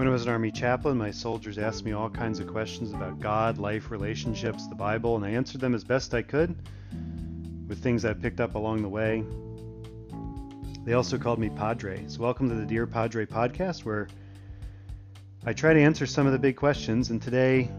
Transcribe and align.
When 0.00 0.08
I 0.08 0.12
was 0.12 0.22
an 0.22 0.30
Army 0.30 0.50
chaplain, 0.50 0.96
my 0.96 1.10
soldiers 1.10 1.58
asked 1.58 1.84
me 1.84 1.92
all 1.92 2.08
kinds 2.08 2.40
of 2.40 2.46
questions 2.46 2.94
about 2.94 3.20
God, 3.20 3.58
life, 3.58 3.90
relationships, 3.90 4.66
the 4.66 4.74
Bible, 4.74 5.14
and 5.14 5.22
I 5.26 5.28
answered 5.28 5.60
them 5.60 5.74
as 5.74 5.84
best 5.84 6.14
I 6.14 6.22
could 6.22 6.56
with 7.68 7.82
things 7.82 8.06
I 8.06 8.14
picked 8.14 8.40
up 8.40 8.54
along 8.54 8.80
the 8.80 8.88
way. 8.88 9.22
They 10.86 10.94
also 10.94 11.18
called 11.18 11.38
me 11.38 11.50
Padre. 11.50 12.02
So, 12.08 12.22
welcome 12.22 12.48
to 12.48 12.54
the 12.54 12.64
Dear 12.64 12.86
Padre 12.86 13.26
podcast, 13.26 13.84
where 13.84 14.08
I 15.44 15.52
try 15.52 15.74
to 15.74 15.80
answer 15.80 16.06
some 16.06 16.24
of 16.26 16.32
the 16.32 16.38
big 16.38 16.56
questions. 16.56 17.10
And 17.10 17.20
today, 17.20 17.70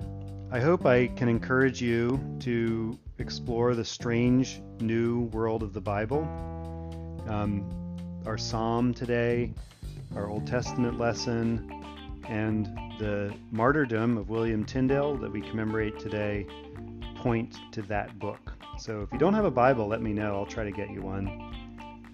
I 0.51 0.59
hope 0.59 0.85
I 0.85 1.07
can 1.07 1.27
encourage 1.27 1.81
you 1.81 2.23
to 2.41 2.99
explore 3.17 3.73
the 3.73 3.83
strange 3.83 4.61
new 4.79 5.21
world 5.33 5.63
of 5.63 5.73
the 5.73 5.81
Bible. 5.81 6.21
Um, 7.27 7.67
our 8.27 8.37
psalm 8.37 8.93
today, 8.93 9.55
our 10.15 10.29
Old 10.29 10.45
Testament 10.45 10.99
lesson, 10.99 11.80
and 12.27 12.65
the 12.99 13.33
martyrdom 13.51 14.17
of 14.17 14.29
William 14.29 14.63
Tyndale 14.63 15.17
that 15.17 15.31
we 15.31 15.41
commemorate 15.41 15.99
today 15.99 16.45
point 17.15 17.55
to 17.71 17.81
that 17.83 18.17
book. 18.19 18.53
So 18.77 19.01
if 19.01 19.11
you 19.11 19.19
don't 19.19 19.33
have 19.33 19.45
a 19.45 19.51
Bible, 19.51 19.87
let 19.87 20.01
me 20.01 20.13
know. 20.13 20.35
I'll 20.35 20.45
try 20.45 20.63
to 20.63 20.71
get 20.71 20.89
you 20.89 21.01
one 21.01 21.27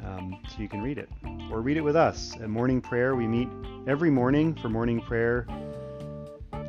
um, 0.03 0.39
so 0.49 0.61
you 0.61 0.69
can 0.69 0.81
read 0.81 0.97
it. 0.97 1.09
Or 1.51 1.61
read 1.61 1.77
it 1.77 1.81
with 1.81 1.95
us. 1.95 2.35
At 2.41 2.49
morning 2.49 2.81
prayer, 2.81 3.15
we 3.15 3.27
meet 3.27 3.49
every 3.87 4.09
morning 4.09 4.53
for 4.55 4.69
morning 4.69 5.01
prayer 5.01 5.47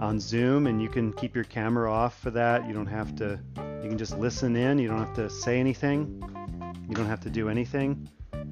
on 0.01 0.21
Zoom, 0.21 0.67
and 0.67 0.81
you 0.81 0.89
can 0.89 1.13
keep 1.13 1.35
your 1.35 1.45
camera 1.45 1.91
off 1.93 2.19
for 2.21 2.31
that. 2.31 2.67
You 2.67 2.73
don't 2.73 2.87
have 2.87 3.17
to, 3.17 3.41
you 3.83 3.89
can 3.89 3.99
just 3.99 4.19
listen 4.19 4.55
in. 4.57 4.79
You 4.79 4.89
don't 4.89 4.99
have 4.99 5.15
to 5.15 5.29
say 5.29 5.59
anything. 5.59 6.23
You 6.89 6.95
don't 6.95 7.07
have 7.07 7.21
to 7.21 7.31
do 7.31 7.49
anything. 7.49 8.09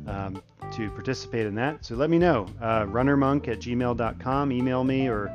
Um, 0.06 0.42
to 0.76 0.90
participate 0.90 1.46
in 1.46 1.54
that. 1.54 1.82
So 1.84 1.94
let 1.94 2.10
me 2.10 2.18
know. 2.18 2.46
Uh, 2.60 2.84
runnermonk 2.84 3.48
at 3.48 3.60
gmail.com, 3.60 4.52
email 4.52 4.84
me, 4.84 5.08
or 5.08 5.34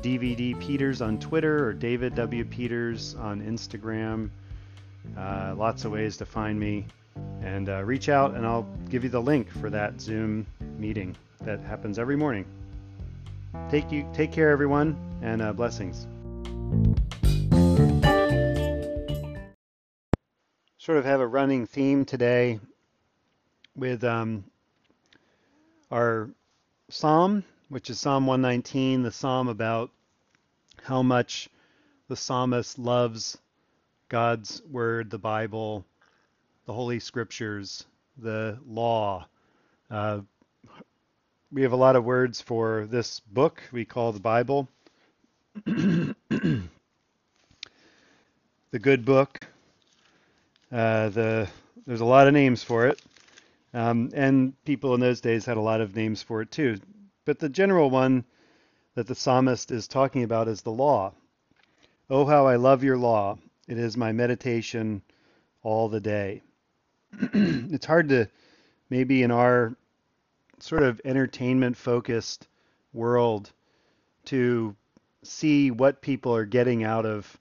DVD 0.00 0.58
Peters 0.58 1.02
on 1.02 1.18
Twitter, 1.18 1.66
or 1.66 1.74
David 1.74 2.14
W. 2.14 2.42
Peters 2.42 3.14
on 3.16 3.42
Instagram. 3.42 4.30
Uh, 5.16 5.54
lots 5.56 5.84
of 5.84 5.92
ways 5.92 6.16
to 6.16 6.24
find 6.24 6.58
me. 6.58 6.86
And 7.42 7.68
uh, 7.68 7.84
reach 7.84 8.08
out, 8.08 8.34
and 8.34 8.46
I'll 8.46 8.66
give 8.88 9.04
you 9.04 9.10
the 9.10 9.20
link 9.20 9.50
for 9.50 9.68
that 9.70 10.00
Zoom 10.00 10.46
meeting 10.78 11.14
that 11.42 11.60
happens 11.60 11.98
every 11.98 12.16
morning. 12.16 12.46
Take 13.70 13.92
you, 13.92 14.08
take 14.14 14.32
care, 14.32 14.48
everyone, 14.48 14.96
and 15.22 15.42
uh, 15.42 15.52
blessings. 15.52 16.06
Sort 20.78 20.96
of 20.96 21.04
have 21.04 21.20
a 21.20 21.26
running 21.26 21.66
theme 21.66 22.06
today 22.06 22.58
with 23.76 24.02
um, 24.04 24.44
our 25.90 26.30
psalm, 26.88 27.44
which 27.68 27.90
is 27.90 28.00
Psalm 28.00 28.26
119, 28.26 29.02
the 29.02 29.12
psalm 29.12 29.48
about 29.48 29.90
how 30.82 31.02
much 31.02 31.48
the 32.08 32.16
psalmist 32.16 32.78
loves 32.78 33.36
God's 34.08 34.62
word, 34.70 35.10
the 35.10 35.18
Bible, 35.18 35.84
the 36.66 36.72
Holy 36.72 37.00
Scriptures, 37.00 37.84
the 38.18 38.58
law. 38.66 39.26
Uh, 39.90 40.20
we 41.52 41.62
have 41.62 41.72
a 41.72 41.76
lot 41.76 41.96
of 41.96 42.04
words 42.04 42.40
for 42.40 42.86
this 42.86 43.20
book 43.20 43.62
we 43.72 43.84
call 43.84 44.12
the 44.12 44.20
Bible. 44.20 44.68
the 45.64 46.14
good 48.80 49.04
book. 49.04 49.40
Uh, 50.72 51.08
the 51.10 51.48
there's 51.86 52.00
a 52.00 52.04
lot 52.04 52.26
of 52.26 52.34
names 52.34 52.62
for 52.62 52.86
it. 52.86 53.00
Um, 53.76 54.08
and 54.14 54.54
people 54.64 54.94
in 54.94 55.00
those 55.00 55.20
days 55.20 55.44
had 55.44 55.58
a 55.58 55.60
lot 55.60 55.82
of 55.82 55.94
names 55.94 56.22
for 56.22 56.40
it 56.40 56.50
too. 56.50 56.78
But 57.26 57.38
the 57.38 57.50
general 57.50 57.90
one 57.90 58.24
that 58.94 59.06
the 59.06 59.14
psalmist 59.14 59.70
is 59.70 59.86
talking 59.86 60.22
about 60.22 60.48
is 60.48 60.62
the 60.62 60.72
law. 60.72 61.12
Oh, 62.08 62.24
how 62.24 62.46
I 62.46 62.56
love 62.56 62.82
your 62.82 62.96
law. 62.96 63.36
It 63.68 63.76
is 63.76 63.94
my 63.94 64.12
meditation 64.12 65.02
all 65.62 65.90
the 65.90 66.00
day. 66.00 66.40
it's 67.20 67.84
hard 67.84 68.08
to, 68.08 68.30
maybe 68.88 69.22
in 69.22 69.30
our 69.30 69.76
sort 70.58 70.82
of 70.82 70.98
entertainment 71.04 71.76
focused 71.76 72.48
world, 72.94 73.52
to 74.24 74.74
see 75.22 75.70
what 75.70 76.00
people 76.00 76.34
are 76.34 76.46
getting 76.46 76.82
out 76.82 77.04
of 77.04 77.38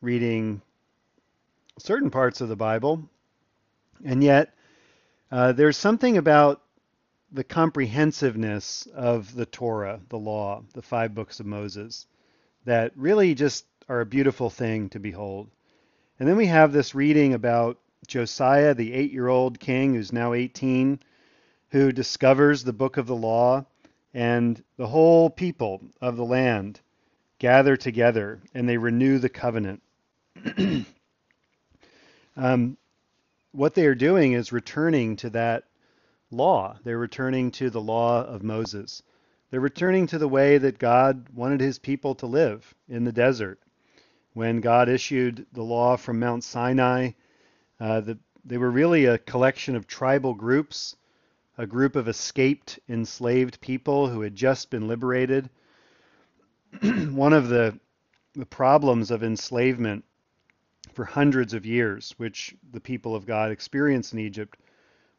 reading 0.00 0.62
certain 1.78 2.10
parts 2.10 2.40
of 2.40 2.48
the 2.48 2.56
Bible. 2.56 3.10
And 4.06 4.24
yet, 4.24 4.54
uh, 5.34 5.50
there's 5.50 5.76
something 5.76 6.16
about 6.16 6.62
the 7.32 7.42
comprehensiveness 7.42 8.86
of 8.94 9.34
the 9.34 9.46
Torah, 9.46 10.00
the 10.08 10.16
law, 10.16 10.62
the 10.74 10.82
five 10.82 11.12
books 11.12 11.40
of 11.40 11.46
Moses, 11.46 12.06
that 12.66 12.92
really 12.94 13.34
just 13.34 13.66
are 13.88 14.00
a 14.00 14.06
beautiful 14.06 14.48
thing 14.48 14.88
to 14.90 15.00
behold. 15.00 15.50
And 16.20 16.28
then 16.28 16.36
we 16.36 16.46
have 16.46 16.72
this 16.72 16.94
reading 16.94 17.34
about 17.34 17.80
Josiah, 18.06 18.74
the 18.74 18.92
eight 18.92 19.10
year 19.10 19.26
old 19.26 19.58
king 19.58 19.94
who's 19.94 20.12
now 20.12 20.34
18, 20.34 21.00
who 21.70 21.90
discovers 21.90 22.62
the 22.62 22.72
book 22.72 22.96
of 22.96 23.08
the 23.08 23.16
law, 23.16 23.66
and 24.14 24.62
the 24.76 24.86
whole 24.86 25.28
people 25.28 25.80
of 26.00 26.16
the 26.16 26.24
land 26.24 26.80
gather 27.40 27.76
together 27.76 28.38
and 28.54 28.68
they 28.68 28.76
renew 28.76 29.18
the 29.18 29.28
covenant. 29.28 29.82
um, 32.36 32.76
what 33.54 33.74
they 33.74 33.86
are 33.86 33.94
doing 33.94 34.32
is 34.32 34.50
returning 34.50 35.14
to 35.14 35.30
that 35.30 35.64
law. 36.32 36.76
They're 36.82 36.98
returning 36.98 37.52
to 37.52 37.70
the 37.70 37.80
law 37.80 38.24
of 38.24 38.42
Moses. 38.42 39.02
They're 39.50 39.60
returning 39.60 40.08
to 40.08 40.18
the 40.18 40.28
way 40.28 40.58
that 40.58 40.80
God 40.80 41.28
wanted 41.32 41.60
his 41.60 41.78
people 41.78 42.16
to 42.16 42.26
live 42.26 42.74
in 42.88 43.04
the 43.04 43.12
desert. 43.12 43.60
When 44.32 44.60
God 44.60 44.88
issued 44.88 45.46
the 45.52 45.62
law 45.62 45.96
from 45.96 46.18
Mount 46.18 46.42
Sinai, 46.42 47.12
uh, 47.78 48.00
the, 48.00 48.18
they 48.44 48.58
were 48.58 48.70
really 48.70 49.04
a 49.04 49.18
collection 49.18 49.76
of 49.76 49.86
tribal 49.86 50.34
groups, 50.34 50.96
a 51.56 51.66
group 51.66 51.94
of 51.94 52.08
escaped 52.08 52.80
enslaved 52.88 53.60
people 53.60 54.08
who 54.08 54.22
had 54.22 54.34
just 54.34 54.68
been 54.68 54.88
liberated. 54.88 55.48
One 56.82 57.32
of 57.32 57.48
the, 57.48 57.78
the 58.34 58.46
problems 58.46 59.12
of 59.12 59.22
enslavement 59.22 60.04
for 60.94 61.04
hundreds 61.04 61.54
of 61.54 61.66
years, 61.66 62.14
which 62.18 62.54
the 62.72 62.80
people 62.80 63.16
of 63.16 63.26
God 63.26 63.50
experienced 63.50 64.12
in 64.12 64.20
Egypt, 64.20 64.58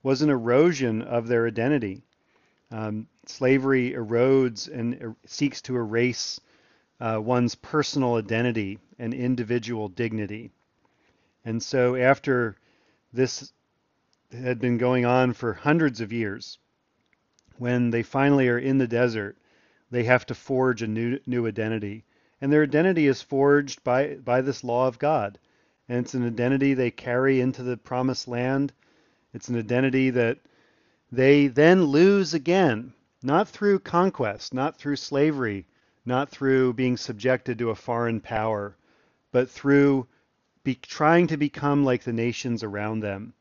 was 0.03 0.21
an 0.21 0.29
erosion 0.29 1.01
of 1.01 1.27
their 1.27 1.45
identity. 1.45 2.01
Um, 2.71 3.07
slavery 3.25 3.91
erodes 3.91 4.67
and 4.71 5.01
er- 5.01 5.15
seeks 5.25 5.61
to 5.63 5.75
erase 5.75 6.39
uh, 6.99 7.19
one's 7.21 7.55
personal 7.55 8.15
identity 8.15 8.79
and 8.97 9.13
individual 9.13 9.89
dignity. 9.89 10.51
And 11.43 11.61
so, 11.61 11.95
after 11.95 12.55
this 13.11 13.51
had 14.31 14.59
been 14.59 14.77
going 14.77 15.05
on 15.05 15.33
for 15.33 15.53
hundreds 15.53 16.01
of 16.01 16.13
years, 16.13 16.57
when 17.57 17.89
they 17.89 18.03
finally 18.03 18.47
are 18.47 18.57
in 18.59 18.77
the 18.77 18.87
desert, 18.87 19.37
they 19.91 20.03
have 20.03 20.25
to 20.27 20.35
forge 20.35 20.81
a 20.81 20.87
new, 20.87 21.19
new 21.25 21.47
identity. 21.47 22.05
And 22.41 22.51
their 22.51 22.63
identity 22.63 23.07
is 23.07 23.21
forged 23.21 23.83
by, 23.83 24.15
by 24.15 24.41
this 24.41 24.63
law 24.63 24.87
of 24.87 24.99
God 24.99 25.37
and 25.87 25.99
it's 25.99 26.13
an 26.13 26.25
identity 26.25 26.73
they 26.73 26.91
carry 26.91 27.41
into 27.41 27.63
the 27.63 27.77
promised 27.77 28.27
land. 28.27 28.73
It's 29.33 29.49
an 29.49 29.57
identity 29.57 30.09
that 30.11 30.39
they 31.11 31.47
then 31.47 31.85
lose 31.85 32.33
again, 32.33 32.93
not 33.21 33.47
through 33.47 33.79
conquest, 33.79 34.53
not 34.53 34.77
through 34.77 34.95
slavery, 34.95 35.65
not 36.05 36.29
through 36.29 36.73
being 36.73 36.97
subjected 36.97 37.59
to 37.59 37.69
a 37.69 37.75
foreign 37.75 38.19
power, 38.19 38.75
but 39.31 39.49
through 39.49 40.07
be, 40.63 40.75
trying 40.75 41.27
to 41.27 41.37
become 41.37 41.83
like 41.83 42.03
the 42.03 42.13
nations 42.13 42.63
around 42.63 43.01
them. 43.01 43.33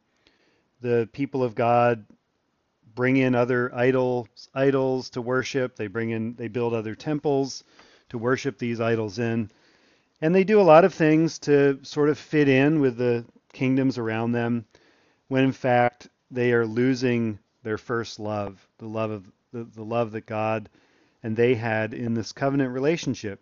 The 0.81 1.09
people 1.13 1.43
of 1.43 1.55
God 1.55 2.05
bring 2.95 3.17
in 3.17 3.35
other 3.35 3.75
idols, 3.75 4.29
idols 4.55 5.11
to 5.11 5.23
worship. 5.23 5.77
They 5.77 5.87
bring 5.87 6.11
in, 6.11 6.35
they 6.35 6.49
build 6.49 6.75
other 6.75 6.95
temples 6.95 7.65
to 8.11 8.19
worship 8.19 8.59
these 8.59 8.81
idols 8.81 9.19
in. 9.19 9.51
And 10.25 10.35
they 10.35 10.45
do 10.45 10.59
a 10.59 10.63
lot 10.63 10.87
of 10.87 10.95
things 10.95 11.39
to 11.41 11.79
sort 11.83 12.09
of 12.09 12.17
fit 12.17 12.49
in 12.49 12.81
with 12.81 12.97
the 12.97 13.27
kingdoms 13.53 13.99
around 13.99 14.33
them, 14.33 14.65
when 15.29 15.45
in 15.45 15.53
fact 15.53 16.09
they 16.31 16.55
are 16.55 16.65
losing 16.65 17.39
their 17.63 17.77
first 17.77 18.19
love, 18.19 18.67
the 18.79 18.89
love 18.89 19.11
of 19.11 19.31
the, 19.53 19.65
the 19.65 19.85
love 19.85 20.13
that 20.13 20.25
God 20.25 20.71
and 21.23 21.37
they 21.37 21.55
had 21.55 21.93
in 21.93 22.15
this 22.15 22.33
covenant 22.33 22.73
relationship. 22.73 23.39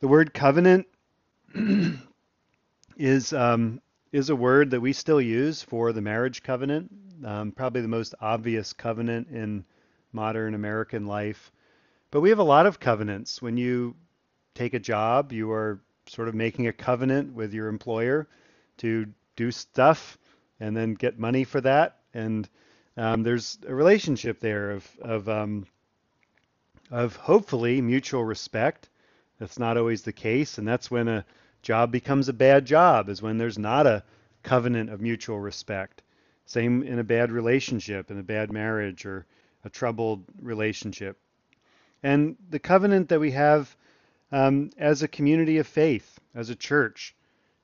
The 0.00 0.08
word 0.08 0.34
covenant 0.34 0.88
is 2.96 3.32
um, 3.32 3.80
is 4.10 4.30
a 4.30 4.36
word 4.36 4.72
that 4.72 4.80
we 4.80 4.92
still 4.92 5.20
use 5.20 5.62
for 5.62 5.92
the 5.92 6.02
marriage 6.02 6.42
covenant, 6.42 6.90
um, 7.24 7.52
probably 7.52 7.82
the 7.82 7.86
most 7.86 8.16
obvious 8.20 8.72
covenant 8.72 9.28
in 9.28 9.64
modern 10.12 10.54
American 10.54 11.06
life. 11.06 11.52
But 12.10 12.20
we 12.20 12.30
have 12.30 12.40
a 12.40 12.42
lot 12.42 12.66
of 12.66 12.80
covenants. 12.80 13.40
When 13.40 13.56
you 13.56 13.94
take 14.58 14.74
a 14.74 14.80
job, 14.80 15.32
you 15.32 15.52
are 15.52 15.80
sort 16.06 16.28
of 16.28 16.34
making 16.34 16.66
a 16.66 16.72
covenant 16.72 17.32
with 17.34 17.54
your 17.54 17.68
employer 17.68 18.26
to 18.78 19.06
do 19.36 19.50
stuff 19.50 20.18
and 20.58 20.76
then 20.76 20.94
get 20.94 21.18
money 21.18 21.44
for 21.44 21.60
that. 21.60 21.98
And 22.12 22.48
um, 22.96 23.22
there's 23.22 23.58
a 23.66 23.74
relationship 23.74 24.40
there 24.40 24.72
of, 24.72 24.88
of 25.00 25.28
um, 25.28 25.66
of 26.90 27.16
hopefully 27.16 27.80
mutual 27.80 28.24
respect. 28.24 28.88
That's 29.38 29.58
not 29.58 29.76
always 29.76 30.02
the 30.02 30.12
case, 30.12 30.58
and 30.58 30.66
that's 30.66 30.90
when 30.90 31.06
a 31.06 31.24
job 31.62 31.92
becomes 31.92 32.28
a 32.28 32.32
bad 32.32 32.64
job, 32.64 33.08
is 33.08 33.22
when 33.22 33.38
there's 33.38 33.58
not 33.58 33.86
a 33.86 34.02
covenant 34.42 34.90
of 34.90 35.00
mutual 35.00 35.38
respect. 35.38 36.02
Same 36.46 36.82
in 36.82 36.98
a 36.98 37.04
bad 37.04 37.30
relationship, 37.30 38.10
in 38.10 38.18
a 38.18 38.22
bad 38.22 38.50
marriage, 38.50 39.04
or 39.04 39.26
a 39.64 39.70
troubled 39.70 40.24
relationship. 40.40 41.18
And 42.02 42.36
the 42.48 42.58
covenant 42.58 43.10
that 43.10 43.20
we 43.20 43.32
have 43.32 43.76
um, 44.32 44.70
as 44.78 45.02
a 45.02 45.08
community 45.08 45.58
of 45.58 45.66
faith, 45.66 46.18
as 46.34 46.50
a 46.50 46.56
church, 46.56 47.14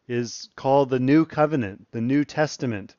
is 0.08 0.48
called 0.56 0.90
the 0.90 0.98
New 0.98 1.24
Covenant, 1.24 1.86
the 1.90 2.00
New 2.00 2.24
Testament. 2.24 2.96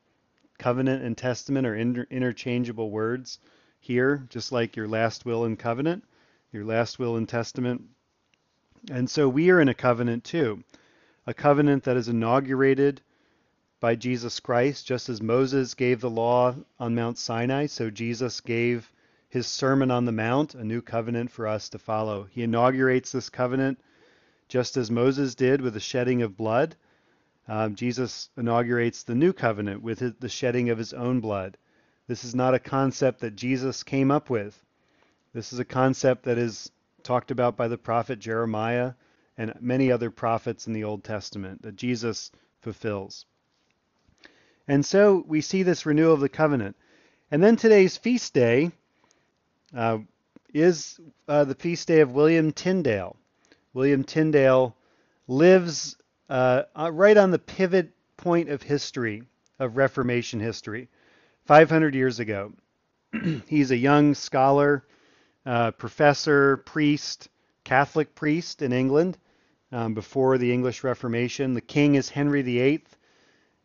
Covenant 0.57 1.03
and 1.03 1.17
testament 1.17 1.67
are 1.67 1.75
inter- 1.75 2.07
interchangeable 2.09 2.89
words 2.89 3.39
here, 3.79 4.25
just 4.29 4.51
like 4.51 4.75
your 4.75 4.87
last 4.87 5.25
will 5.25 5.45
and 5.45 5.59
covenant, 5.59 6.03
your 6.51 6.63
last 6.63 6.97
will 6.97 7.17
and 7.17 7.27
testament. 7.27 7.83
And 8.89 9.09
so 9.09 9.27
we 9.27 9.49
are 9.49 9.59
in 9.59 9.69
a 9.69 9.73
covenant 9.73 10.23
too, 10.23 10.63
a 11.27 11.33
covenant 11.33 11.83
that 11.83 11.97
is 11.97 12.07
inaugurated 12.07 13.01
by 13.79 13.95
Jesus 13.95 14.39
Christ, 14.39 14.87
just 14.87 15.09
as 15.09 15.21
Moses 15.21 15.73
gave 15.73 16.01
the 16.01 16.09
law 16.09 16.55
on 16.79 16.95
Mount 16.95 17.17
Sinai, 17.17 17.65
so 17.65 17.89
Jesus 17.89 18.41
gave 18.41 18.91
his 19.35 19.47
Sermon 19.47 19.91
on 19.91 20.05
the 20.05 20.13
Mount, 20.13 20.55
a 20.55 20.63
new 20.63 20.81
covenant 20.81 21.29
for 21.29 21.45
us 21.45 21.67
to 21.67 21.77
follow. 21.77 22.23
He 22.31 22.43
inaugurates 22.43 23.11
this 23.11 23.27
covenant 23.27 23.77
just 24.47 24.77
as 24.77 24.89
Moses 24.89 25.35
did 25.35 25.59
with 25.59 25.73
the 25.73 25.81
shedding 25.81 26.21
of 26.21 26.37
blood. 26.37 26.77
Um, 27.45 27.75
Jesus 27.75 28.29
inaugurates 28.37 29.03
the 29.03 29.13
new 29.13 29.33
covenant 29.33 29.81
with 29.81 29.99
his, 29.99 30.13
the 30.21 30.29
shedding 30.29 30.69
of 30.69 30.77
his 30.77 30.93
own 30.93 31.19
blood. 31.19 31.57
This 32.07 32.23
is 32.23 32.33
not 32.33 32.53
a 32.53 32.59
concept 32.59 33.19
that 33.19 33.35
Jesus 33.35 33.83
came 33.83 34.09
up 34.09 34.29
with. 34.29 34.63
This 35.33 35.51
is 35.51 35.59
a 35.59 35.65
concept 35.65 36.23
that 36.23 36.37
is 36.37 36.71
talked 37.03 37.29
about 37.29 37.57
by 37.57 37.67
the 37.67 37.77
prophet 37.77 38.19
Jeremiah 38.19 38.93
and 39.37 39.53
many 39.59 39.91
other 39.91 40.11
prophets 40.11 40.65
in 40.65 40.71
the 40.71 40.85
Old 40.85 41.03
Testament 41.03 41.61
that 41.63 41.75
Jesus 41.75 42.31
fulfills. 42.61 43.25
And 44.65 44.85
so 44.85 45.25
we 45.27 45.41
see 45.41 45.61
this 45.61 45.85
renewal 45.85 46.13
of 46.13 46.21
the 46.21 46.29
covenant. 46.29 46.77
And 47.29 47.43
then 47.43 47.57
today's 47.57 47.97
feast 47.97 48.33
day 48.33 48.71
uh, 49.75 49.99
is 50.53 50.99
uh, 51.27 51.43
the 51.43 51.55
feast 51.55 51.87
day 51.87 51.99
of 51.99 52.11
William 52.11 52.51
Tyndale. 52.51 53.17
William 53.73 54.03
Tyndale 54.03 54.75
lives 55.27 55.97
uh, 56.29 56.63
uh, 56.79 56.91
right 56.91 57.17
on 57.17 57.31
the 57.31 57.39
pivot 57.39 57.91
point 58.15 58.49
of 58.49 58.63
history, 58.63 59.23
of 59.59 59.75
Reformation 59.75 60.39
history, 60.39 60.87
500 61.45 61.93
years 61.93 62.19
ago. 62.19 62.53
He's 63.47 63.71
a 63.71 63.77
young 63.77 64.15
scholar, 64.15 64.85
uh, 65.45 65.71
professor, 65.71 66.57
priest, 66.57 67.27
Catholic 67.65 68.15
priest 68.15 68.61
in 68.61 68.71
England 68.71 69.17
um, 69.71 69.93
before 69.93 70.37
the 70.37 70.53
English 70.53 70.83
Reformation. 70.83 71.53
The 71.53 71.61
king 71.61 71.95
is 71.95 72.09
Henry 72.09 72.41
VIII, 72.41 72.83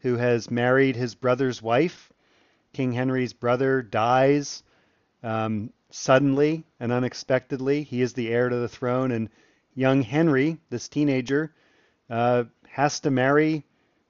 who 0.00 0.16
has 0.16 0.50
married 0.50 0.96
his 0.96 1.14
brother's 1.14 1.62
wife. 1.62 2.12
King 2.72 2.92
Henry's 2.92 3.32
brother 3.32 3.82
dies 3.82 4.62
um, 5.22 5.72
suddenly 5.90 6.64
and 6.78 6.92
unexpectedly. 6.92 7.82
He 7.82 8.02
is 8.02 8.12
the 8.12 8.28
heir 8.28 8.48
to 8.48 8.56
the 8.56 8.68
throne, 8.68 9.12
and 9.12 9.28
young 9.74 10.02
Henry, 10.02 10.58
this 10.70 10.88
teenager, 10.88 11.52
uh, 12.08 12.44
has 12.68 13.00
to 13.00 13.10
marry 13.10 13.64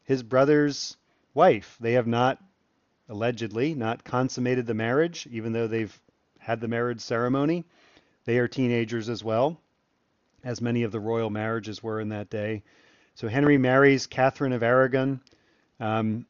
his 0.05 0.23
brother's 0.23 0.97
wife. 1.35 1.77
They 1.81 1.93
have 1.93 2.07
not, 2.07 2.39
allegedly, 3.09 3.75
not 3.75 4.05
consummated 4.05 4.67
the 4.67 4.75
marriage, 4.75 5.27
even 5.31 5.53
though 5.53 5.67
they've 5.67 5.99
had 6.39 6.61
the 6.61 6.69
marriage 6.69 7.01
ceremony. 7.01 7.65
They 8.25 8.39
are 8.39 8.49
teenagers 8.49 9.09
as 9.09 9.25
well, 9.25 9.61
as 10.45 10.61
many 10.61 10.83
of 10.83 10.93
the 10.93 11.01
royal 11.01 11.31
marriages 11.31 11.83
were 11.83 12.01
in 12.01 12.11
that 12.11 12.31
day. 12.31 12.63
So 13.15 13.29
Henry 13.29 13.59
marries 13.59 14.07
Catherine 14.07 14.53
of 14.53 14.63
Aragon, 14.63 15.21
um, 15.79 16.27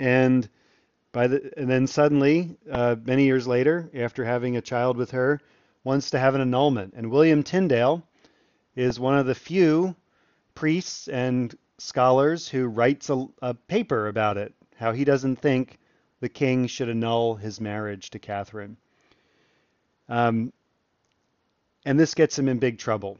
and 0.00 0.48
by 1.12 1.26
the 1.26 1.52
and 1.56 1.70
then 1.70 1.86
suddenly, 1.86 2.56
uh, 2.70 2.96
many 3.04 3.24
years 3.24 3.46
later, 3.46 3.90
after 3.94 4.24
having 4.24 4.56
a 4.56 4.62
child 4.62 4.96
with 4.96 5.10
her, 5.12 5.40
wants 5.84 6.10
to 6.10 6.18
have 6.18 6.34
an 6.34 6.40
annulment. 6.40 6.94
And 6.96 7.10
William 7.10 7.42
Tyndale 7.42 8.02
is 8.74 8.98
one 8.98 9.18
of 9.18 9.26
the 9.26 9.34
few 9.34 9.94
priests 10.54 11.08
and 11.08 11.56
scholars 11.78 12.48
who 12.48 12.66
writes 12.66 13.10
a, 13.10 13.26
a 13.42 13.54
paper 13.54 14.08
about 14.08 14.38
it, 14.38 14.54
how 14.76 14.92
he 14.92 15.04
doesn't 15.04 15.36
think 15.36 15.78
the 16.20 16.28
king 16.28 16.66
should 16.66 16.88
annul 16.88 17.34
his 17.34 17.60
marriage 17.60 18.10
to 18.10 18.18
Catherine. 18.18 18.76
Um, 20.08 20.52
and 21.84 21.98
this 21.98 22.14
gets 22.14 22.38
him 22.38 22.48
in 22.48 22.58
big 22.58 22.78
trouble. 22.78 23.18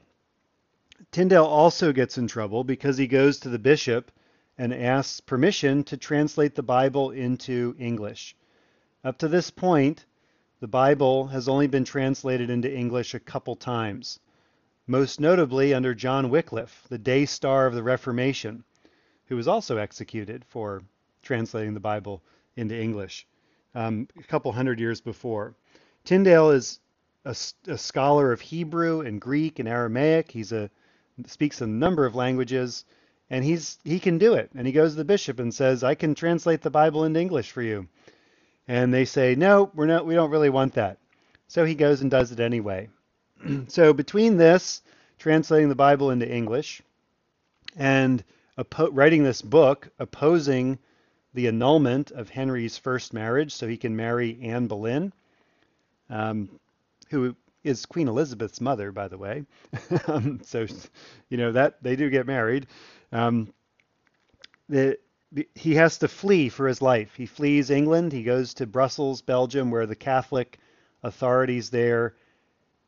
Tyndale 1.11 1.45
also 1.45 1.93
gets 1.93 2.17
in 2.17 2.29
trouble 2.29 2.65
because 2.65 2.97
he 2.97 3.07
goes 3.07 3.39
to 3.41 3.49
the 3.49 3.59
bishop 3.59 4.11
and 4.59 4.73
asks 4.73 5.21
permission 5.21 5.85
to 5.85 5.97
translate 5.97 6.55
the 6.55 6.63
Bible 6.63 7.11
into 7.11 7.75
English. 7.79 8.37
Up 9.05 9.19
to 9.19 9.29
this 9.29 9.51
point, 9.51 10.05
the 10.61 10.69
Bible 10.69 11.27
has 11.29 11.49
only 11.49 11.67
been 11.67 11.85
translated 11.85 12.51
into 12.51 12.73
English 12.73 13.15
a 13.15 13.21
couple 13.21 13.57
times 13.57 14.21
most 14.87 15.21
notably 15.21 15.73
under 15.73 15.95
John 15.95 16.29
Wycliffe, 16.29 16.85
the 16.89 16.99
day 16.99 17.25
star 17.25 17.67
of 17.67 17.75
the 17.75 17.83
Reformation, 17.83 18.65
who 19.27 19.37
was 19.37 19.49
also 19.49 19.77
executed 19.77 20.45
for 20.45 20.83
translating 21.23 21.75
the 21.75 21.81
Bible 21.81 22.23
into 22.57 22.79
English 22.79 23.27
um, 23.75 24.09
a 24.19 24.23
couple 24.25 24.53
hundred 24.53 24.81
years 24.81 25.01
before. 25.01 25.55
Tyndale 26.05 26.51
is 26.51 26.81
a, 27.25 27.37
a, 27.69 27.79
scholar 27.79 28.33
of 28.33 28.41
Hebrew 28.41 29.01
and 29.01 29.21
Greek 29.21 29.61
and 29.61 29.69
Aramaic. 29.69 30.31
He's 30.31 30.53
a 30.53 30.69
speaks 31.27 31.61
a 31.61 31.67
number 31.67 32.05
of 32.05 32.15
languages, 32.17 32.85
and 33.33 33.43
he's 33.43 33.79
he 33.83 33.99
can 33.99 34.19
do 34.19 34.35
it. 34.35 34.51
And 34.55 34.67
he 34.67 34.73
goes 34.75 34.93
to 34.93 34.99
the 34.99 35.07
bishop 35.07 35.41
and 35.41 35.53
says, 35.53 35.83
"I 35.83 35.95
can 35.95 36.15
translate 36.15 36.61
the 36.61 36.71
Bible 36.71 37.05
into 37.05 37.19
English 37.19 37.51
for 37.51 37.63
you." 37.63 37.89
And 38.69 38.93
they 38.93 39.07
say, 39.07 39.35
"No, 39.35 39.71
we're 39.75 39.87
not. 39.87 40.07
We 40.07 40.15
don't 40.15 40.31
really 40.31 40.51
want 40.51 40.75
that." 40.75 40.99
So 41.49 41.65
he 41.65 41.75
goes 41.75 42.03
and 42.03 42.11
does 42.11 42.31
it 42.31 42.41
anyway. 42.41 42.91
so 43.69 43.95
between 43.95 44.37
this, 44.37 44.83
translating 45.19 45.71
the 45.71 45.75
Bible 45.75 46.11
into 46.11 46.31
English, 46.31 46.83
and 47.75 48.23
writing 48.91 49.25
this 49.25 49.41
book 49.41 49.89
opposing 49.99 50.79
the 51.33 51.49
annulment 51.49 52.11
of 52.11 52.29
Henry's 52.29 52.77
first 52.77 53.15
marriage 53.15 53.53
so 53.53 53.67
he 53.67 53.79
can 53.79 53.97
marry 53.97 54.39
Anne 54.43 54.67
Boleyn, 54.67 55.11
um, 56.11 56.51
who 57.09 57.35
is 57.65 57.87
Queen 57.87 58.09
Elizabeth's 58.09 58.61
mother, 58.61 58.93
by 58.93 59.09
the 59.09 59.17
way. 59.17 59.45
um, 60.07 60.41
so, 60.45 60.67
you 61.31 61.39
know, 61.39 61.53
that 61.53 61.83
they 61.83 61.97
do 61.97 62.11
get 62.11 62.27
married. 62.27 62.67
Um, 63.13 63.53
the, 64.69 64.99
the, 65.31 65.49
he 65.55 65.75
has 65.75 65.99
to 65.99 66.09
flee 66.09 66.49
for 66.49 66.67
his 66.67 66.83
life. 66.83 67.15
He 67.15 67.27
flees 67.27 67.71
England. 67.71 68.13
He 68.13 68.23
goes 68.23 68.55
to 68.55 68.67
Brussels, 68.67 69.23
Belgium, 69.23 69.71
where 69.71 69.87
the 69.87 69.97
Catholic 69.97 70.59
authorities 71.03 71.71
there 71.71 72.15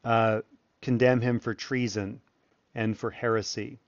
uh, 0.05 0.41
condemn 0.81 1.21
him 1.21 1.41
for 1.41 1.55
treason 1.55 2.21
and 2.75 2.97
for 2.97 3.11
heresy. 3.11 3.79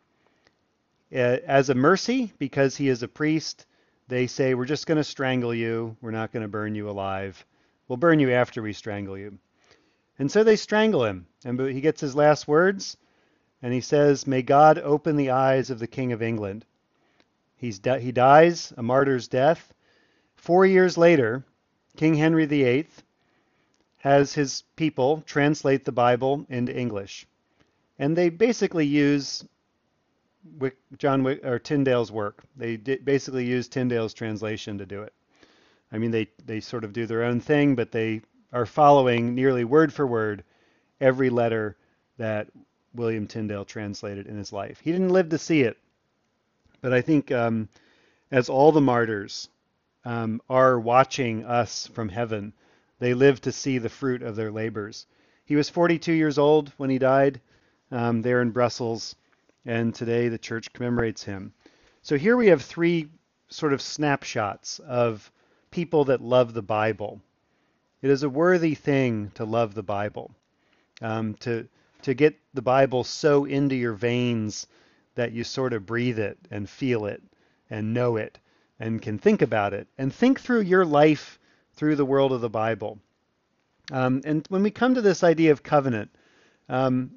Uh, 1.12 1.38
as 1.46 1.70
a 1.70 1.74
mercy, 1.74 2.32
because 2.38 2.76
he 2.76 2.88
is 2.88 3.02
a 3.02 3.08
priest, 3.08 3.66
they 4.08 4.26
say, 4.26 4.54
We're 4.54 4.64
just 4.64 4.86
going 4.86 4.98
to 4.98 5.04
strangle 5.04 5.54
you. 5.54 5.96
We're 6.00 6.10
not 6.10 6.32
going 6.32 6.42
to 6.42 6.48
burn 6.48 6.74
you 6.74 6.90
alive. 6.90 7.44
We'll 7.88 7.96
burn 7.96 8.18
you 8.18 8.32
after 8.32 8.62
we 8.62 8.72
strangle 8.72 9.16
you. 9.16 9.38
And 10.18 10.30
so 10.30 10.42
they 10.42 10.56
strangle 10.56 11.04
him. 11.04 11.26
And 11.44 11.60
he 11.60 11.80
gets 11.80 12.00
his 12.00 12.16
last 12.16 12.48
words, 12.48 12.96
and 13.66 13.74
he 13.74 13.80
says, 13.80 14.28
May 14.28 14.42
God 14.42 14.78
open 14.78 15.16
the 15.16 15.30
eyes 15.30 15.70
of 15.70 15.80
the 15.80 15.88
King 15.88 16.12
of 16.12 16.22
England. 16.22 16.64
He's 17.56 17.80
di- 17.80 17.98
he 17.98 18.12
dies 18.12 18.72
a 18.76 18.82
martyr's 18.84 19.26
death. 19.26 19.74
Four 20.36 20.66
years 20.66 20.96
later, 20.96 21.44
King 21.96 22.14
Henry 22.14 22.46
VIII 22.46 22.86
has 23.96 24.32
his 24.32 24.62
people 24.76 25.20
translate 25.26 25.84
the 25.84 25.90
Bible 25.90 26.46
into 26.48 26.78
English. 26.78 27.26
And 27.98 28.16
they 28.16 28.28
basically 28.28 28.86
use 28.86 29.44
John 30.96 31.24
Wick, 31.24 31.44
or 31.44 31.58
Tyndale's 31.58 32.12
work. 32.12 32.44
They 32.56 32.76
basically 32.76 33.46
use 33.46 33.66
Tyndale's 33.66 34.14
translation 34.14 34.78
to 34.78 34.86
do 34.86 35.02
it. 35.02 35.12
I 35.90 35.98
mean, 35.98 36.12
they, 36.12 36.28
they 36.44 36.60
sort 36.60 36.84
of 36.84 36.92
do 36.92 37.04
their 37.04 37.24
own 37.24 37.40
thing, 37.40 37.74
but 37.74 37.90
they 37.90 38.20
are 38.52 38.64
following 38.64 39.34
nearly 39.34 39.64
word 39.64 39.92
for 39.92 40.06
word 40.06 40.44
every 41.00 41.30
letter 41.30 41.76
that 42.16 42.46
William 42.96 43.26
Tyndale 43.28 43.64
translated 43.66 44.26
in 44.26 44.36
his 44.38 44.52
life. 44.52 44.80
He 44.80 44.92
didn't 44.92 45.10
live 45.10 45.30
to 45.30 45.38
see 45.38 45.62
it, 45.62 45.78
but 46.82 46.92
I 46.94 47.02
think 47.02 47.32
um, 47.32 47.68
as 48.32 48.48
all 48.50 48.72
the 48.72 48.82
martyrs 48.82 49.48
um, 50.04 50.42
are 50.50 50.80
watching 50.80 51.44
us 51.46 51.88
from 51.88 52.08
heaven, 52.10 52.52
they 53.00 53.14
live 53.14 53.40
to 53.42 53.52
see 53.52 53.78
the 53.78 53.90
fruit 53.90 54.22
of 54.22 54.36
their 54.36 54.52
labors. 54.52 55.06
He 55.46 55.56
was 55.56 55.70
42 55.70 56.12
years 56.12 56.38
old 56.38 56.72
when 56.78 56.90
he 56.90 56.98
died 56.98 57.40
um, 57.92 58.22
there 58.22 58.42
in 58.42 58.50
Brussels, 58.52 59.16
and 59.66 59.94
today 59.94 60.28
the 60.28 60.38
church 60.38 60.72
commemorates 60.72 61.24
him. 61.24 61.52
So 62.02 62.16
here 62.18 62.36
we 62.36 62.48
have 62.48 62.62
three 62.62 63.08
sort 63.48 63.72
of 63.74 63.82
snapshots 63.82 64.80
of 64.80 65.30
people 65.70 66.06
that 66.06 66.22
love 66.22 66.54
the 66.54 66.62
Bible. 66.62 67.20
It 68.02 68.10
is 68.10 68.22
a 68.24 68.30
worthy 68.30 68.74
thing 68.74 69.32
to 69.34 69.44
love 69.44 69.74
the 69.74 69.82
Bible. 69.82 70.32
um, 71.02 71.34
to 71.36 71.68
to 72.06 72.14
get 72.14 72.38
the 72.54 72.62
Bible 72.62 73.02
so 73.02 73.46
into 73.46 73.74
your 73.74 73.92
veins 73.92 74.68
that 75.16 75.32
you 75.32 75.42
sort 75.42 75.72
of 75.72 75.86
breathe 75.86 76.20
it 76.20 76.38
and 76.52 76.70
feel 76.70 77.06
it 77.06 77.20
and 77.68 77.92
know 77.92 78.16
it 78.16 78.38
and 78.78 79.02
can 79.02 79.18
think 79.18 79.42
about 79.42 79.74
it 79.74 79.88
and 79.98 80.14
think 80.14 80.38
through 80.38 80.60
your 80.60 80.84
life 80.84 81.40
through 81.74 81.96
the 81.96 82.04
world 82.04 82.30
of 82.30 82.40
the 82.40 82.48
Bible. 82.48 83.00
Um, 83.90 84.22
and 84.24 84.46
when 84.48 84.62
we 84.62 84.70
come 84.70 84.94
to 84.94 85.02
this 85.02 85.24
idea 85.24 85.50
of 85.50 85.64
covenant, 85.64 86.10
um, 86.68 87.10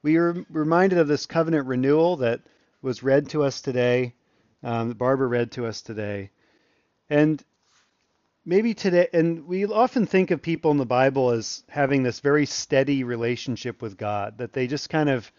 we 0.00 0.16
are 0.16 0.46
reminded 0.48 0.98
of 0.98 1.08
this 1.08 1.26
covenant 1.26 1.66
renewal 1.66 2.16
that 2.16 2.40
was 2.80 3.02
read 3.02 3.28
to 3.28 3.42
us 3.42 3.60
today, 3.60 4.14
um, 4.62 4.92
Barbara 4.92 5.26
read 5.26 5.52
to 5.52 5.66
us 5.66 5.82
today. 5.82 6.30
And 7.10 7.44
maybe 8.46 8.72
today, 8.72 9.08
and 9.12 9.46
we 9.46 9.66
often 9.66 10.06
think 10.06 10.30
of 10.30 10.40
people 10.40 10.70
in 10.70 10.76
the 10.76 10.86
Bible 10.86 11.30
as 11.30 11.64
having 11.68 12.04
this 12.04 12.20
very 12.20 12.46
steady 12.46 13.02
relationship 13.02 13.82
with 13.82 13.98
God, 13.98 14.38
that 14.38 14.52
they 14.52 14.68
just 14.68 14.88
kind 14.88 15.10
of, 15.10 15.30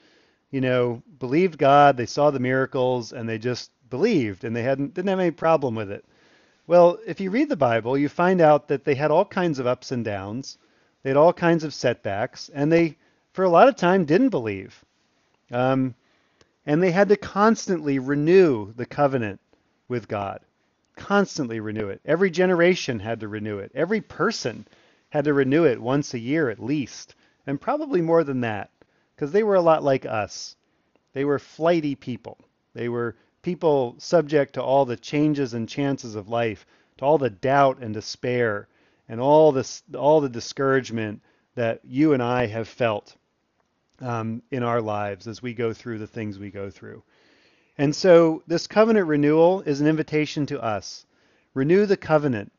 you 0.52 0.60
know, 0.60 1.02
believed 1.18 1.58
God, 1.58 1.96
they 1.96 2.06
saw 2.06 2.30
the 2.30 2.40
miracles, 2.40 3.14
and 3.14 3.28
they 3.28 3.38
just 3.38 3.72
believed, 3.90 4.44
and 4.44 4.54
they 4.56 4.62
hadn't 4.62 4.94
didn't 4.94 5.10
have 5.10 5.20
any 5.20 5.32
problem 5.32 5.74
with 5.74 5.90
it. 5.90 6.04
Well, 6.68 7.00
if 7.08 7.22
you 7.22 7.32
read 7.32 7.48
the 7.48 7.56
Bible, 7.56 7.98
you 7.98 8.10
find 8.10 8.42
out 8.42 8.68
that 8.68 8.84
they 8.84 8.96
had 8.96 9.10
all 9.10 9.26
kinds 9.26 9.58
of 9.58 9.68
ups 9.68 9.92
and 9.92 10.04
downs, 10.04 10.58
they 11.02 11.10
had 11.10 11.18
all 11.18 11.34
kinds 11.34 11.64
of 11.64 11.74
setbacks, 11.74 12.50
and 12.54 12.70
they, 12.70 12.98
for 13.32 13.46
a 13.46 13.50
lot 13.50 13.70
of 13.70 13.78
time, 13.78 14.04
didn't 14.04 14.30
believe. 14.30 14.84
Um, 15.50 15.96
and 16.66 16.84
they 16.84 16.92
had 16.92 17.08
to 17.08 17.16
constantly 17.16 18.00
renew 18.00 18.74
the 18.74 18.86
covenant 18.86 19.40
with 19.88 20.10
God 20.10 20.42
constantly 20.98 21.62
renew 21.62 21.88
it. 21.88 22.02
Every 22.04 22.30
generation 22.30 23.00
had 23.00 23.22
to 23.22 23.28
renew 23.28 23.60
it. 23.60 23.72
Every 23.74 24.02
person 24.02 24.68
had 25.10 25.24
to 25.26 25.34
renew 25.34 25.64
it 25.64 25.82
once 25.82 26.14
a 26.14 26.20
year 26.20 26.50
at 26.50 26.62
least, 26.62 27.16
and 27.46 27.62
probably 27.62 28.02
more 28.02 28.26
than 28.26 28.42
that, 28.42 28.72
because 29.16 29.32
they 29.32 29.44
were 29.44 29.56
a 29.56 29.62
lot 29.62 29.84
like 29.84 30.06
us. 30.06 30.56
They 31.14 31.24
were 31.24 31.40
flighty 31.40 31.96
people. 31.96 32.38
They 32.74 32.90
were 32.90 33.16
people 33.42 33.96
subject 34.00 34.54
to 34.54 34.62
all 34.62 34.86
the 34.86 34.98
changes 34.98 35.54
and 35.54 35.70
chances 35.70 36.16
of 36.16 36.28
life, 36.28 36.66
to 36.98 37.06
all 37.06 37.18
the 37.18 37.30
doubt 37.30 37.80
and 37.80 37.94
despair, 37.94 38.68
and 39.08 39.22
all 39.22 39.52
this, 39.52 39.84
all 39.96 40.20
the 40.20 40.30
discouragement 40.30 41.22
that 41.56 41.80
you 41.86 42.14
and 42.14 42.22
I 42.22 42.48
have 42.48 42.68
felt 42.68 43.16
um, 44.02 44.42
in 44.52 44.64
our 44.64 44.82
lives 44.82 45.28
as 45.28 45.42
we 45.42 45.54
go 45.54 45.74
through 45.74 46.00
the 46.00 46.08
things 46.08 46.38
we 46.38 46.52
go 46.52 46.70
through. 46.70 47.04
And 47.80 47.96
so 47.96 48.42
this 48.48 48.66
covenant 48.66 49.08
renewal 49.08 49.62
is 49.62 49.82
an 49.82 49.88
invitation 49.88 50.48
to 50.48 50.60
us. 50.60 51.06
Renew 51.54 51.86
the 51.86 51.98
covenant. 51.98 52.52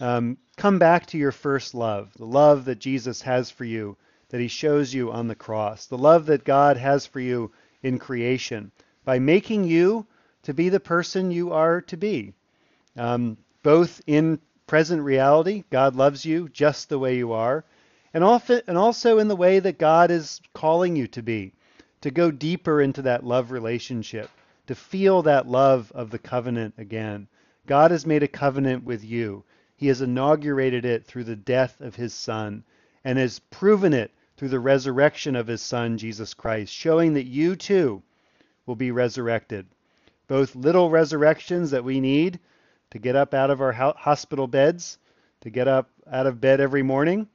Um, 0.00 0.38
come 0.56 0.78
back 0.78 1.04
to 1.06 1.18
your 1.18 1.32
first 1.32 1.74
love, 1.74 2.14
the 2.16 2.24
love 2.24 2.64
that 2.64 2.78
Jesus 2.78 3.20
has 3.22 3.50
for 3.50 3.66
you, 3.66 3.98
that 4.30 4.40
he 4.40 4.48
shows 4.48 4.94
you 4.94 5.12
on 5.12 5.28
the 5.28 5.34
cross, 5.34 5.84
the 5.86 5.98
love 5.98 6.26
that 6.26 6.44
God 6.44 6.78
has 6.78 7.04
for 7.04 7.20
you 7.20 7.52
in 7.82 7.98
creation, 7.98 8.72
by 9.04 9.18
making 9.18 9.64
you 9.64 10.06
to 10.44 10.54
be 10.54 10.70
the 10.70 10.80
person 10.80 11.30
you 11.30 11.52
are 11.52 11.82
to 11.82 11.96
be. 11.98 12.32
Um, 12.96 13.36
both 13.62 14.00
in 14.06 14.40
present 14.66 15.02
reality, 15.02 15.64
God 15.68 15.94
loves 15.94 16.24
you 16.24 16.48
just 16.48 16.88
the 16.88 16.98
way 16.98 17.18
you 17.18 17.32
are, 17.32 17.64
and, 18.14 18.24
also 18.24 19.18
in 19.18 19.28
the 19.28 19.36
way 19.36 19.58
that 19.58 19.78
God 19.78 20.10
is 20.10 20.40
calling 20.54 20.96
you 20.96 21.06
to 21.08 21.22
be, 21.22 21.52
to 22.00 22.10
go 22.10 22.30
deeper 22.30 22.80
into 22.80 23.02
that 23.02 23.24
love 23.24 23.50
relationship 23.50 24.30
to 24.66 24.74
feel 24.74 25.22
that 25.22 25.48
love 25.48 25.92
of 25.94 26.10
the 26.10 26.18
covenant 26.18 26.74
again. 26.78 27.28
God 27.66 27.90
has 27.90 28.06
made 28.06 28.22
a 28.22 28.28
covenant 28.28 28.84
with 28.84 29.04
you. 29.04 29.44
He 29.76 29.88
has 29.88 30.00
inaugurated 30.00 30.84
it 30.84 31.04
through 31.04 31.24
the 31.24 31.36
death 31.36 31.80
of 31.80 31.96
his 31.96 32.14
Son 32.14 32.64
and 33.04 33.18
has 33.18 33.38
proven 33.38 33.92
it 33.92 34.10
through 34.36 34.48
the 34.48 34.60
resurrection 34.60 35.36
of 35.36 35.46
his 35.46 35.62
Son, 35.62 35.98
Jesus 35.98 36.34
Christ, 36.34 36.72
showing 36.72 37.14
that 37.14 37.26
you 37.26 37.56
too 37.56 38.02
will 38.66 38.76
be 38.76 38.90
resurrected. 38.90 39.66
Both 40.26 40.56
little 40.56 40.90
resurrections 40.90 41.70
that 41.70 41.84
we 41.84 42.00
need 42.00 42.40
to 42.90 42.98
get 42.98 43.16
up 43.16 43.34
out 43.34 43.50
of 43.50 43.60
our 43.60 43.72
hospital 43.72 44.46
beds, 44.46 44.98
to 45.40 45.50
get 45.50 45.68
up 45.68 45.90
out 46.10 46.26
of 46.26 46.40
bed 46.40 46.60
every 46.60 46.82
morning, 46.82 47.28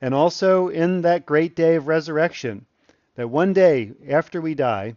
and 0.00 0.12
also 0.12 0.68
in 0.68 1.02
that 1.02 1.26
great 1.26 1.54
day 1.54 1.76
of 1.76 1.86
resurrection, 1.86 2.66
that 3.14 3.28
one 3.28 3.52
day 3.52 3.92
after 4.08 4.40
we 4.40 4.54
die, 4.54 4.96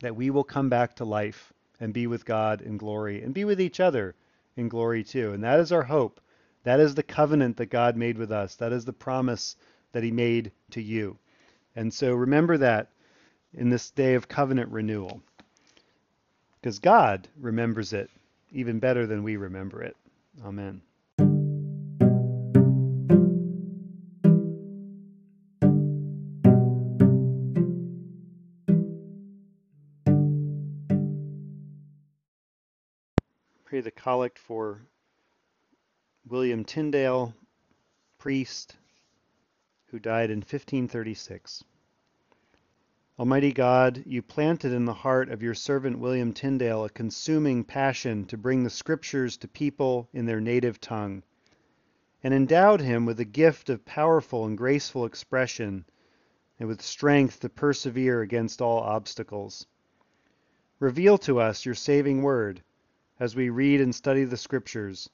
that 0.00 0.16
we 0.16 0.30
will 0.30 0.44
come 0.44 0.68
back 0.68 0.96
to 0.96 1.04
life 1.04 1.52
and 1.80 1.92
be 1.92 2.06
with 2.06 2.24
God 2.24 2.60
in 2.60 2.76
glory 2.76 3.22
and 3.22 3.34
be 3.34 3.44
with 3.44 3.60
each 3.60 3.80
other 3.80 4.14
in 4.56 4.68
glory 4.68 5.04
too. 5.04 5.32
And 5.32 5.44
that 5.44 5.60
is 5.60 5.72
our 5.72 5.82
hope. 5.82 6.20
That 6.64 6.80
is 6.80 6.94
the 6.94 7.02
covenant 7.02 7.56
that 7.58 7.66
God 7.66 7.96
made 7.96 8.18
with 8.18 8.32
us. 8.32 8.56
That 8.56 8.72
is 8.72 8.84
the 8.84 8.92
promise 8.92 9.56
that 9.92 10.02
he 10.02 10.10
made 10.10 10.52
to 10.70 10.82
you. 10.82 11.18
And 11.74 11.92
so 11.92 12.12
remember 12.14 12.58
that 12.58 12.90
in 13.54 13.68
this 13.68 13.90
day 13.90 14.14
of 14.14 14.28
covenant 14.28 14.70
renewal. 14.70 15.22
Because 16.60 16.78
God 16.78 17.28
remembers 17.38 17.92
it 17.92 18.10
even 18.50 18.80
better 18.80 19.06
than 19.06 19.22
we 19.22 19.36
remember 19.36 19.82
it. 19.82 19.96
Amen. 20.44 20.82
The 33.86 33.90
collect 33.92 34.36
for 34.36 34.80
William 36.26 36.64
Tyndale, 36.64 37.32
priest, 38.18 38.74
who 39.84 40.00
died 40.00 40.28
in 40.28 40.38
1536. 40.38 41.62
Almighty 43.16 43.52
God, 43.52 44.02
you 44.04 44.22
planted 44.22 44.72
in 44.72 44.86
the 44.86 44.92
heart 44.92 45.28
of 45.28 45.40
your 45.40 45.54
servant 45.54 46.00
William 46.00 46.32
Tyndale 46.32 46.84
a 46.84 46.90
consuming 46.90 47.62
passion 47.62 48.24
to 48.24 48.36
bring 48.36 48.64
the 48.64 48.70
Scriptures 48.70 49.36
to 49.36 49.46
people 49.46 50.08
in 50.12 50.26
their 50.26 50.40
native 50.40 50.80
tongue, 50.80 51.22
and 52.24 52.34
endowed 52.34 52.80
him 52.80 53.06
with 53.06 53.20
a 53.20 53.24
gift 53.24 53.70
of 53.70 53.84
powerful 53.84 54.46
and 54.46 54.58
graceful 54.58 55.04
expression 55.04 55.84
and 56.58 56.68
with 56.68 56.82
strength 56.82 57.38
to 57.38 57.48
persevere 57.48 58.20
against 58.20 58.60
all 58.60 58.80
obstacles. 58.80 59.64
Reveal 60.80 61.18
to 61.18 61.38
us 61.38 61.64
your 61.64 61.76
saving 61.76 62.22
word 62.22 62.64
as 63.18 63.34
we 63.34 63.48
read 63.48 63.80
and 63.80 63.94
study 63.94 64.24
the 64.24 64.36
Scriptures 64.36 65.08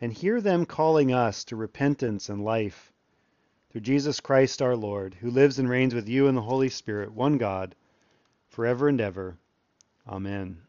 and 0.00 0.12
hear 0.12 0.40
them 0.40 0.66
calling 0.66 1.12
us 1.12 1.44
to 1.44 1.56
repentance 1.56 2.28
and 2.28 2.44
life. 2.44 2.92
Through 3.70 3.82
Jesus 3.82 4.20
Christ 4.20 4.60
our 4.60 4.76
Lord, 4.76 5.14
who 5.14 5.30
lives 5.30 5.58
and 5.58 5.68
reigns 5.68 5.94
with 5.94 6.08
you 6.08 6.26
in 6.26 6.34
the 6.34 6.42
Holy 6.42 6.68
Spirit, 6.68 7.12
one 7.12 7.38
God, 7.38 7.74
forever 8.48 8.88
and 8.88 9.00
ever. 9.00 9.38
Amen. 10.06 10.62